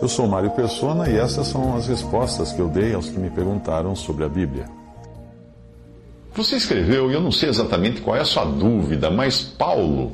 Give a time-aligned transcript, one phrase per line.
[0.00, 3.30] Eu sou Mário Persona e essas são as respostas que eu dei aos que me
[3.30, 4.66] perguntaram sobre a Bíblia.
[6.34, 10.12] Você escreveu, e eu não sei exatamente qual é a sua dúvida, mas Paulo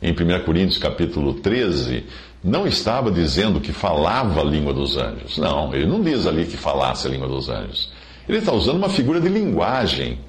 [0.00, 2.04] em 1 Coríntios capítulo 13,
[2.42, 5.38] não estava dizendo que falava a língua dos anjos.
[5.38, 7.90] Não, ele não diz ali que falasse a língua dos anjos.
[8.28, 10.20] Ele está usando uma figura de linguagem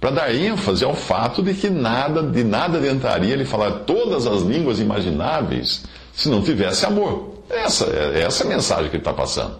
[0.00, 4.42] para dar ênfase ao fato de que nada, de nada adiantaria ele falar todas as
[4.42, 5.84] línguas imagináveis
[6.18, 7.44] se não tivesse amor.
[7.48, 9.56] Essa, é essa a mensagem que ele está passando.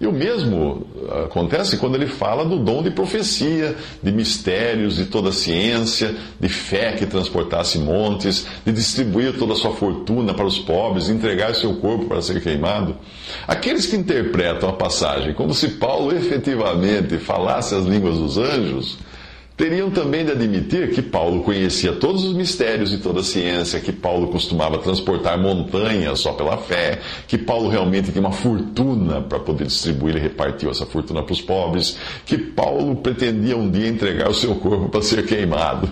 [0.00, 0.84] E o mesmo
[1.26, 6.94] acontece quando ele fala do dom de profecia, de mistérios, de toda ciência, de fé
[6.94, 11.76] que transportasse montes, de distribuir toda a sua fortuna para os pobres, de entregar seu
[11.76, 12.96] corpo para ser queimado.
[13.46, 18.98] Aqueles que interpretam a passagem como se Paulo efetivamente falasse as línguas dos anjos,
[19.62, 23.92] teriam também de admitir que Paulo conhecia todos os mistérios e toda a ciência, que
[23.92, 29.66] Paulo costumava transportar montanhas só pela fé, que Paulo realmente tinha uma fortuna para poder
[29.66, 31.96] distribuir e repartiu essa fortuna para os pobres,
[32.26, 35.88] que Paulo pretendia um dia entregar o seu corpo para ser queimado.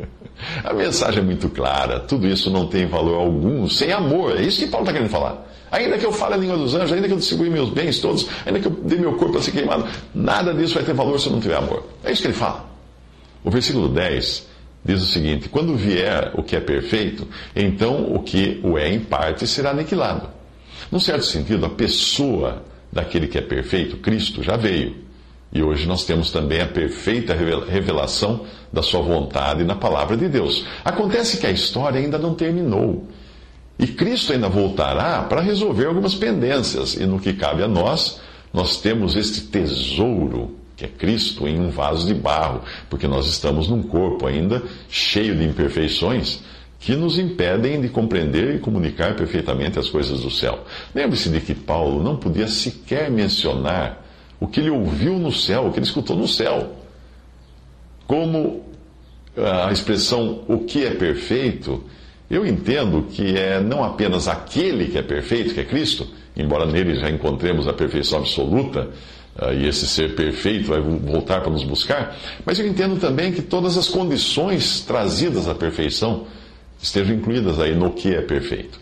[0.64, 4.60] a mensagem é muito clara, tudo isso não tem valor algum sem amor, é isso
[4.60, 5.46] que Paulo está querendo falar.
[5.70, 8.26] Ainda que eu fale a língua dos anjos, ainda que eu distribui meus bens todos,
[8.46, 11.26] ainda que eu dê meu corpo para ser queimado, nada disso vai ter valor se
[11.26, 11.84] eu não tiver amor.
[12.02, 12.72] É isso que ele fala.
[13.44, 14.46] O versículo 10
[14.82, 19.00] diz o seguinte: Quando vier o que é perfeito, então o que o é em
[19.00, 20.28] parte será aniquilado.
[20.90, 25.04] Num certo sentido, a pessoa daquele que é perfeito, Cristo, já veio.
[25.52, 30.66] E hoje nós temos também a perfeita revelação da Sua vontade na palavra de Deus.
[30.84, 33.06] Acontece que a história ainda não terminou.
[33.78, 36.94] E Cristo ainda voltará para resolver algumas pendências.
[36.94, 38.20] E no que cabe a nós,
[38.52, 43.68] nós temos este tesouro que é Cristo, em um vaso de barro, porque nós estamos
[43.68, 46.40] num corpo ainda cheio de imperfeições
[46.80, 50.64] que nos impedem de compreender e comunicar perfeitamente as coisas do céu.
[50.94, 54.04] Lembre-se de que Paulo não podia sequer mencionar
[54.38, 56.76] o que ele ouviu no céu, o que ele escutou no céu.
[58.06, 58.64] Como
[59.66, 61.82] a expressão o que é perfeito,
[62.30, 66.96] eu entendo que é não apenas aquele que é perfeito, que é Cristo, embora nele
[66.96, 68.90] já encontremos a perfeição absoluta,
[69.52, 73.76] e esse ser perfeito vai voltar para nos buscar, mas eu entendo também que todas
[73.76, 76.26] as condições trazidas à perfeição
[76.80, 78.78] estejam incluídas aí no que é perfeito.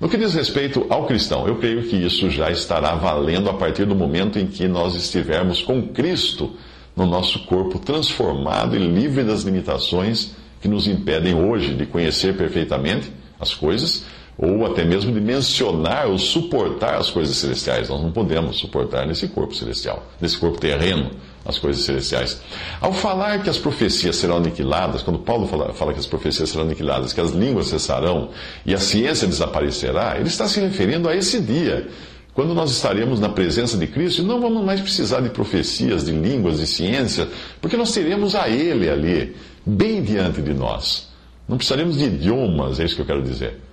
[0.00, 3.84] No que diz respeito ao cristão, eu creio que isso já estará valendo a partir
[3.84, 6.52] do momento em que nós estivermos com Cristo
[6.96, 13.12] no nosso corpo transformado e livre das limitações que nos impedem hoje de conhecer perfeitamente
[13.38, 14.04] as coisas
[14.38, 17.88] ou até mesmo de mencionar ou suportar as coisas celestiais.
[17.88, 21.10] Nós não podemos suportar nesse corpo celestial, nesse corpo terreno,
[21.44, 22.40] as coisas celestiais.
[22.80, 26.64] Ao falar que as profecias serão aniquiladas, quando Paulo fala, fala que as profecias serão
[26.64, 28.28] aniquiladas, que as línguas cessarão
[28.64, 31.88] e a ciência desaparecerá, ele está se referindo a esse dia,
[32.32, 36.58] quando nós estaremos na presença de Cristo não vamos mais precisar de profecias, de línguas,
[36.58, 37.26] de ciência,
[37.60, 39.34] porque nós teremos a Ele ali,
[39.66, 41.08] bem diante de nós.
[41.48, 43.67] Não precisaremos de idiomas, é isso que eu quero dizer.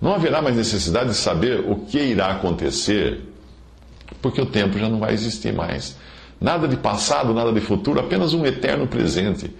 [0.00, 3.20] Não haverá mais necessidade de saber o que irá acontecer,
[4.20, 5.96] porque o tempo já não vai existir mais.
[6.40, 9.50] Nada de passado, nada de futuro, apenas um eterno presente.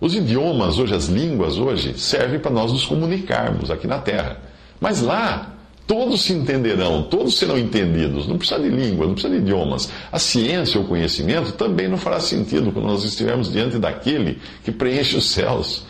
[0.00, 4.38] Os idiomas hoje, as línguas hoje, servem para nós nos comunicarmos aqui na Terra.
[4.80, 5.54] Mas lá,
[5.86, 8.26] todos se entenderão, todos serão entendidos.
[8.26, 9.90] Não precisa de língua, não precisa de idiomas.
[10.12, 14.70] A ciência ou o conhecimento também não fará sentido quando nós estivermos diante daquele que
[14.70, 15.84] preenche os céus.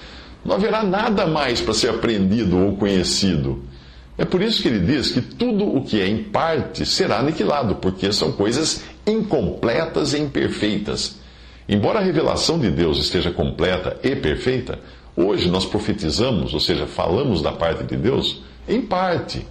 [0.44, 3.62] Não haverá nada mais para ser aprendido ou conhecido.
[4.20, 7.76] É por isso que ele diz que tudo o que é em parte será aniquilado,
[7.76, 11.16] porque são coisas incompletas e imperfeitas.
[11.66, 14.78] Embora a revelação de Deus esteja completa e perfeita,
[15.16, 19.46] hoje nós profetizamos, ou seja, falamos da parte de Deus em parte.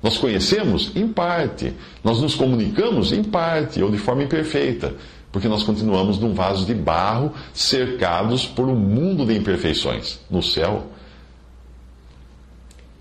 [0.00, 1.72] Nós conhecemos em parte.
[2.04, 4.94] Nós nos comunicamos em parte, ou de forma imperfeita,
[5.32, 10.20] porque nós continuamos num vaso de barro cercados por um mundo de imperfeições.
[10.30, 10.86] No céu,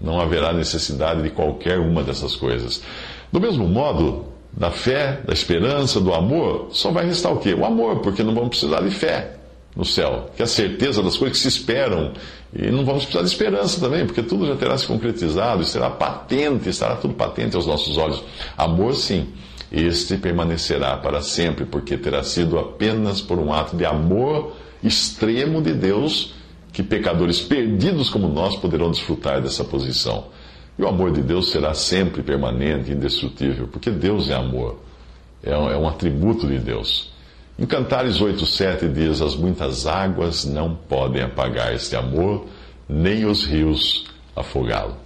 [0.04, 2.84] não haverá necessidade de qualquer uma dessas coisas.
[3.32, 7.54] Do mesmo modo, da fé, da esperança, do amor, só vai restar o quê?
[7.54, 9.38] O amor, porque não vamos precisar de fé.
[9.76, 12.14] no céu, que é a certeza das coisas que se esperam.
[12.56, 16.70] E não vamos precisar de esperança também, porque tudo já terá se concretizado, será patente,
[16.70, 18.24] estará tudo patente aos nossos olhos.
[18.56, 19.30] Amor, sim,
[19.72, 24.54] este permanecerá para sempre, porque terá sido apenas por um ato de amor
[24.84, 26.36] extremo de Deus
[26.74, 30.26] que pecadores perdidos como nós poderão desfrutar dessa posição.
[30.78, 34.80] E o amor de Deus será sempre permanente, indestrutível, porque Deus é amor,
[35.44, 37.14] é um, é um atributo de Deus.
[37.60, 42.48] Em Cantares 8,7 diz: As muitas águas não podem apagar este amor,
[42.90, 44.06] nem os rios
[44.36, 44.98] afogá-lo.